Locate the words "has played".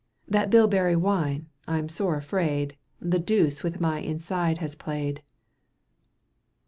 4.57-5.21